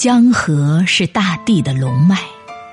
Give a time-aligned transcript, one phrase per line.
[0.00, 2.18] 江河是大地的龙脉，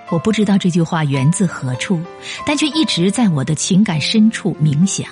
[0.10, 2.02] 我不知道这句话源自何处，
[2.46, 5.06] 但却一直在我的情感深处冥想。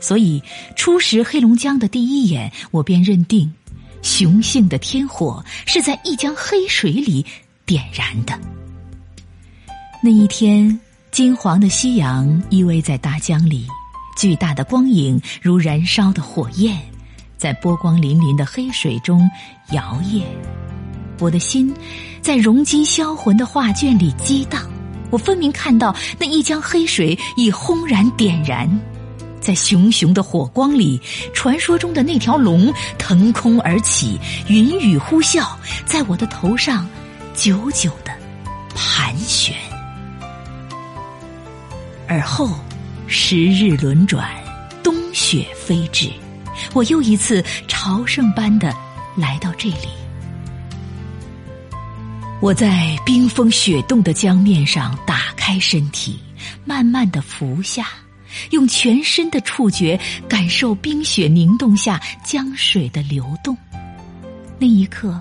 [0.00, 0.42] 所以
[0.76, 3.52] 初识黑龙江的第一眼，我便认定，
[4.00, 7.22] 雄性的天火是在一江黑水里
[7.66, 8.32] 点燃的。
[10.02, 10.80] 那一天，
[11.10, 13.66] 金黄的夕阳依偎在大江里，
[14.16, 16.78] 巨大的光影如燃烧的火焰，
[17.36, 19.30] 在波光粼粼的黑水中
[19.72, 20.22] 摇曳。
[21.22, 21.72] 我的心
[22.20, 24.68] 在融金销魂的画卷里激荡，
[25.08, 28.68] 我分明看到那一江黑水已轰然点燃，
[29.40, 31.00] 在熊熊的火光里，
[31.32, 35.46] 传说中的那条龙腾空而起，云雨呼啸，
[35.86, 36.88] 在我的头上
[37.34, 38.12] 久久的
[38.74, 39.54] 盘旋。
[42.08, 42.50] 而后，
[43.06, 44.28] 时日轮转，
[44.82, 46.10] 冬雪飞至，
[46.74, 48.74] 我又一次朝圣般的
[49.16, 50.01] 来到这里。
[52.42, 56.18] 我在冰封雪冻的江面上打开身体，
[56.64, 57.86] 慢慢的浮下，
[58.50, 63.56] 用全身的触觉感受冰雪凝冻下江水的流动。
[64.58, 65.20] 那一刻，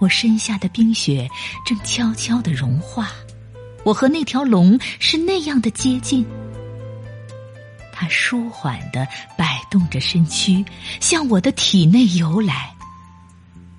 [0.00, 1.28] 我身下的冰雪
[1.66, 3.10] 正悄悄的融化，
[3.84, 6.24] 我和那条龙是那样的接近。
[7.92, 10.64] 它舒缓的摆动着身躯，
[10.98, 12.74] 向我的体内游来。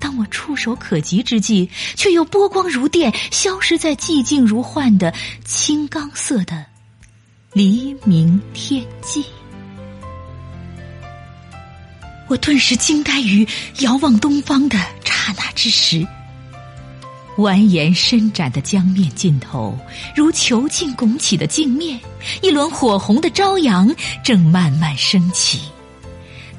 [0.09, 5.13] 当我触手可及之际，却又波光如电，消失在寂静如幻的
[5.45, 6.65] 青钢色的
[7.53, 9.23] 黎明天际。
[12.27, 13.47] 我顿时惊呆于
[13.81, 16.03] 遥望东方的刹那之时，
[17.37, 19.77] 蜿蜒伸展的江面尽头，
[20.15, 21.99] 如囚禁拱起的镜面，
[22.41, 25.59] 一轮火红的朝阳正慢慢升起。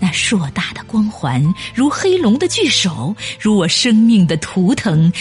[0.03, 5.13] 那硕大的光环，如黑龙的巨手，如我生命的图腾，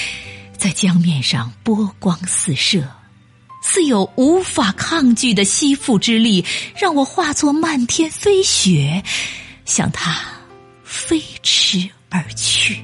[0.58, 2.90] 在江面上波光四射，
[3.62, 6.46] 似有无法抗拒的吸附之力，
[6.78, 9.04] 让我化作漫天飞雪，
[9.66, 10.18] 向它
[10.86, 12.82] 飞驰而去。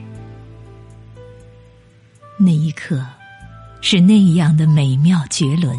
[2.38, 3.05] 那一刻，
[3.79, 5.73] 是那样的美妙绝伦，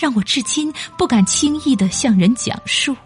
[0.00, 2.96] 让我至今不敢轻易的向人讲述。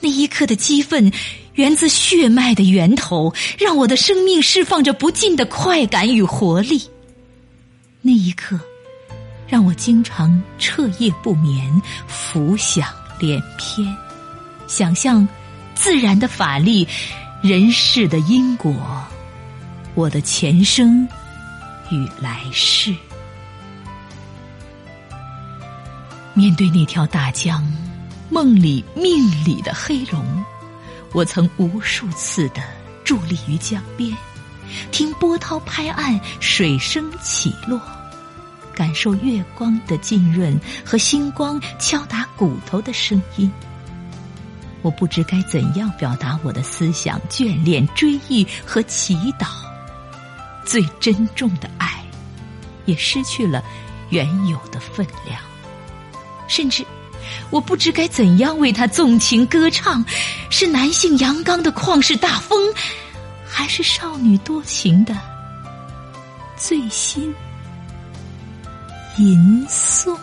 [0.00, 1.12] 那一刻的激愤。
[1.54, 6.82] 源自血脉的源头，让我的生命释放着不尽的快感与活力。
[8.00, 8.58] 那一刻，
[9.46, 12.88] 让我经常彻夜不眠，浮想
[13.20, 13.86] 联翩，
[14.66, 15.28] 想象
[15.74, 16.88] 自然的法力、
[17.42, 18.74] 人世的因果、
[19.94, 21.06] 我的前生
[21.90, 22.94] 与来世。
[26.34, 27.62] 面对那条大江，
[28.30, 30.24] 梦里命里的黑龙。
[31.12, 32.62] 我曾无数次的
[33.04, 34.16] 伫立于江边，
[34.90, 37.80] 听波涛拍岸，水声起落，
[38.74, 43.52] 感受月光的浸润和星光敲打骨头的声音。
[44.80, 49.46] 我不知该怎样表达我的思想、眷恋、追忆和祈祷。
[50.64, 52.02] 最珍重的爱，
[52.86, 53.62] 也失去了
[54.08, 55.38] 原有的分量，
[56.48, 56.84] 甚至。
[57.50, 60.04] 我不知该怎样为他纵情歌唱，
[60.50, 62.58] 是男性阳刚的旷世大风，
[63.46, 65.14] 还是少女多情的
[66.56, 67.34] 醉心
[69.18, 70.16] 吟诵？